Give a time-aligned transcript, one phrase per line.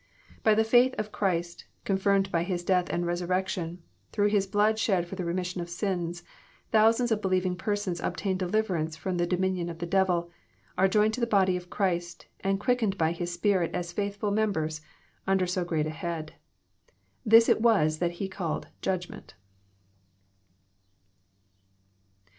[0.41, 3.77] But by the faith of Christ, confirmed by His death and resur« rection,
[4.11, 6.23] through His blood shed for the remission of sins,
[6.71, 10.31] thou sands of believing persons obtain deliverance ft*om the dominion of the devil,
[10.75, 14.81] are Joined to the body of Christ, and quickened by His Spirit as faithftil members,
[15.27, 16.33] under so great a Head*
[17.23, 19.35] This it was that He called judgment.'